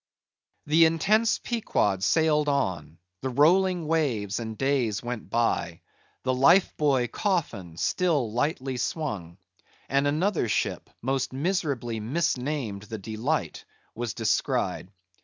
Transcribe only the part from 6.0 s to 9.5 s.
the life buoy coffin still lightly swung;